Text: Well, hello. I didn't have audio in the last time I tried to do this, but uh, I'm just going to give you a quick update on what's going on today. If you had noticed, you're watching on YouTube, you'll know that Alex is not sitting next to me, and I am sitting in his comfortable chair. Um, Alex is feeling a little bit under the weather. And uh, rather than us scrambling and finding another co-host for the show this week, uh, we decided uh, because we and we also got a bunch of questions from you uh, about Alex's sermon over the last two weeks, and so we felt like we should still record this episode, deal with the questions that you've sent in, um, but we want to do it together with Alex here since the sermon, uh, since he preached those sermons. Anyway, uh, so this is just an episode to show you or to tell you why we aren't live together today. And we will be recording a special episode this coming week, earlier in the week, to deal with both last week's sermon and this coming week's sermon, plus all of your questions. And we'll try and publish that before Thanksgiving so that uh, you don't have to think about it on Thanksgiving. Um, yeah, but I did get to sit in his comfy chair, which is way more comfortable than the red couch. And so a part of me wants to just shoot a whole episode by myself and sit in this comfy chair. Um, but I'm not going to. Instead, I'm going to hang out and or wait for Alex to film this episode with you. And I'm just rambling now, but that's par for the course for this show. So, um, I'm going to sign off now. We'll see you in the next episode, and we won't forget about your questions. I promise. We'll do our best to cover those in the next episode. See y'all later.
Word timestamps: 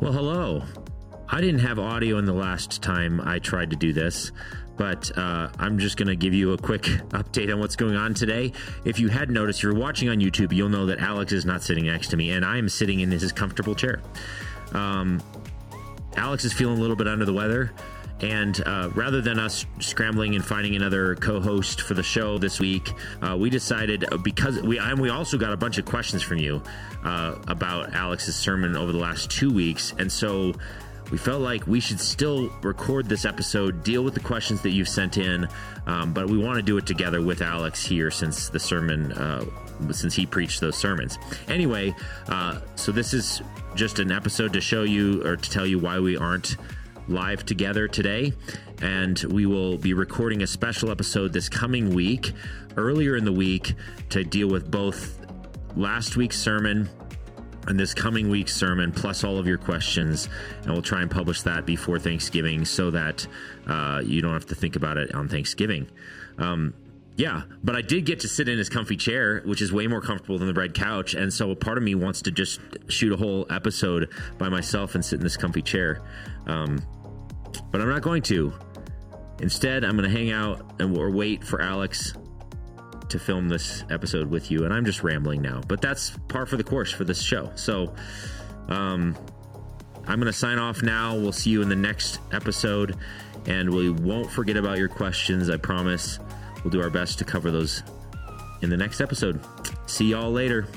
Well, 0.00 0.12
hello. 0.12 0.64
I 1.28 1.40
didn't 1.40 1.60
have 1.60 1.78
audio 1.78 2.18
in 2.18 2.24
the 2.24 2.32
last 2.32 2.82
time 2.82 3.20
I 3.20 3.38
tried 3.38 3.70
to 3.70 3.76
do 3.76 3.92
this, 3.92 4.32
but 4.76 5.16
uh, 5.16 5.50
I'm 5.58 5.78
just 5.78 5.96
going 5.96 6.08
to 6.08 6.16
give 6.16 6.34
you 6.34 6.52
a 6.52 6.58
quick 6.58 6.82
update 7.10 7.52
on 7.52 7.60
what's 7.60 7.76
going 7.76 7.94
on 7.94 8.12
today. 8.12 8.52
If 8.84 8.98
you 8.98 9.08
had 9.08 9.30
noticed, 9.30 9.62
you're 9.62 9.72
watching 9.72 10.08
on 10.08 10.18
YouTube, 10.18 10.52
you'll 10.52 10.68
know 10.68 10.86
that 10.86 10.98
Alex 10.98 11.32
is 11.32 11.44
not 11.44 11.62
sitting 11.62 11.86
next 11.86 12.08
to 12.08 12.16
me, 12.16 12.32
and 12.32 12.44
I 12.44 12.58
am 12.58 12.68
sitting 12.68 13.00
in 13.00 13.10
his 13.12 13.30
comfortable 13.30 13.76
chair. 13.76 14.02
Um, 14.72 15.22
Alex 16.16 16.44
is 16.44 16.52
feeling 16.52 16.78
a 16.78 16.80
little 16.80 16.96
bit 16.96 17.06
under 17.06 17.24
the 17.24 17.32
weather. 17.32 17.72
And 18.20 18.62
uh, 18.64 18.90
rather 18.94 19.20
than 19.20 19.38
us 19.38 19.66
scrambling 19.80 20.34
and 20.34 20.44
finding 20.44 20.76
another 20.76 21.16
co-host 21.16 21.80
for 21.80 21.94
the 21.94 22.02
show 22.02 22.38
this 22.38 22.60
week, 22.60 22.92
uh, 23.20 23.36
we 23.36 23.50
decided 23.50 24.04
uh, 24.12 24.16
because 24.18 24.62
we 24.62 24.78
and 24.78 25.00
we 25.00 25.10
also 25.10 25.36
got 25.36 25.52
a 25.52 25.56
bunch 25.56 25.78
of 25.78 25.84
questions 25.84 26.22
from 26.22 26.38
you 26.38 26.62
uh, 27.04 27.36
about 27.48 27.92
Alex's 27.92 28.36
sermon 28.36 28.76
over 28.76 28.92
the 28.92 28.98
last 28.98 29.30
two 29.30 29.52
weeks, 29.52 29.94
and 29.98 30.10
so 30.10 30.52
we 31.10 31.18
felt 31.18 31.42
like 31.42 31.66
we 31.66 31.80
should 31.80 32.00
still 32.00 32.48
record 32.62 33.08
this 33.08 33.24
episode, 33.24 33.82
deal 33.84 34.02
with 34.02 34.14
the 34.14 34.20
questions 34.20 34.62
that 34.62 34.70
you've 34.70 34.88
sent 34.88 35.18
in, 35.18 35.46
um, 35.86 36.12
but 36.14 36.28
we 36.28 36.38
want 36.38 36.56
to 36.56 36.62
do 36.62 36.78
it 36.78 36.86
together 36.86 37.20
with 37.20 37.42
Alex 37.42 37.84
here 37.84 38.10
since 38.10 38.48
the 38.48 38.58
sermon, 38.58 39.12
uh, 39.12 39.44
since 39.90 40.14
he 40.14 40.24
preached 40.24 40.60
those 40.60 40.76
sermons. 40.76 41.18
Anyway, 41.48 41.94
uh, 42.28 42.60
so 42.76 42.90
this 42.90 43.12
is 43.12 43.42
just 43.74 43.98
an 43.98 44.10
episode 44.10 44.52
to 44.54 44.60
show 44.60 44.82
you 44.82 45.22
or 45.26 45.36
to 45.36 45.50
tell 45.50 45.66
you 45.66 45.78
why 45.78 45.98
we 45.98 46.16
aren't 46.16 46.56
live 47.08 47.44
together 47.44 47.88
today. 47.88 48.32
And 48.82 49.18
we 49.30 49.46
will 49.46 49.78
be 49.78 49.94
recording 49.94 50.42
a 50.42 50.46
special 50.46 50.90
episode 50.90 51.32
this 51.32 51.48
coming 51.48 51.94
week, 51.94 52.32
earlier 52.76 53.16
in 53.16 53.24
the 53.24 53.32
week, 53.32 53.74
to 54.10 54.24
deal 54.24 54.48
with 54.48 54.70
both 54.70 55.20
last 55.76 56.16
week's 56.16 56.38
sermon 56.38 56.88
and 57.66 57.78
this 57.78 57.94
coming 57.94 58.28
week's 58.28 58.54
sermon, 58.54 58.92
plus 58.92 59.24
all 59.24 59.38
of 59.38 59.46
your 59.46 59.58
questions. 59.58 60.28
And 60.62 60.72
we'll 60.72 60.82
try 60.82 61.02
and 61.02 61.10
publish 61.10 61.42
that 61.42 61.64
before 61.66 61.98
Thanksgiving 61.98 62.64
so 62.64 62.90
that 62.90 63.26
uh, 63.66 64.02
you 64.04 64.20
don't 64.20 64.32
have 64.32 64.46
to 64.46 64.54
think 64.54 64.76
about 64.76 64.98
it 64.98 65.14
on 65.14 65.28
Thanksgiving. 65.28 65.88
Um, 66.38 66.74
yeah, 67.16 67.42
but 67.62 67.76
I 67.76 67.80
did 67.80 68.06
get 68.06 68.20
to 68.20 68.28
sit 68.28 68.48
in 68.48 68.58
his 68.58 68.68
comfy 68.68 68.96
chair, 68.96 69.40
which 69.44 69.62
is 69.62 69.72
way 69.72 69.86
more 69.86 70.00
comfortable 70.00 70.36
than 70.36 70.48
the 70.48 70.54
red 70.54 70.74
couch. 70.74 71.14
And 71.14 71.32
so 71.32 71.52
a 71.52 71.56
part 71.56 71.78
of 71.78 71.84
me 71.84 71.94
wants 71.94 72.22
to 72.22 72.32
just 72.32 72.60
shoot 72.88 73.12
a 73.12 73.16
whole 73.16 73.46
episode 73.50 74.10
by 74.36 74.48
myself 74.48 74.94
and 74.96 75.04
sit 75.04 75.20
in 75.20 75.22
this 75.22 75.36
comfy 75.36 75.62
chair. 75.62 76.02
Um, 76.46 76.82
but 77.74 77.80
I'm 77.80 77.88
not 77.88 78.02
going 78.02 78.22
to. 78.22 78.52
Instead, 79.40 79.84
I'm 79.84 79.96
going 79.96 80.08
to 80.08 80.16
hang 80.16 80.30
out 80.30 80.64
and 80.78 80.96
or 80.96 81.10
wait 81.10 81.42
for 81.42 81.60
Alex 81.60 82.14
to 83.08 83.18
film 83.18 83.48
this 83.48 83.82
episode 83.90 84.30
with 84.30 84.48
you. 84.48 84.64
And 84.64 84.72
I'm 84.72 84.84
just 84.84 85.02
rambling 85.02 85.42
now, 85.42 85.60
but 85.66 85.82
that's 85.82 86.12
par 86.28 86.46
for 86.46 86.56
the 86.56 86.62
course 86.62 86.92
for 86.92 87.02
this 87.02 87.20
show. 87.20 87.50
So, 87.56 87.92
um, 88.68 89.16
I'm 90.06 90.20
going 90.20 90.26
to 90.26 90.32
sign 90.32 90.60
off 90.60 90.84
now. 90.84 91.16
We'll 91.16 91.32
see 91.32 91.50
you 91.50 91.62
in 91.62 91.68
the 91.68 91.74
next 91.74 92.20
episode, 92.30 92.94
and 93.46 93.68
we 93.68 93.90
won't 93.90 94.30
forget 94.30 94.56
about 94.56 94.78
your 94.78 94.88
questions. 94.88 95.50
I 95.50 95.56
promise. 95.56 96.20
We'll 96.62 96.70
do 96.70 96.80
our 96.80 96.90
best 96.90 97.18
to 97.18 97.24
cover 97.24 97.50
those 97.50 97.82
in 98.62 98.70
the 98.70 98.76
next 98.76 99.00
episode. 99.00 99.40
See 99.86 100.10
y'all 100.10 100.30
later. 100.30 100.68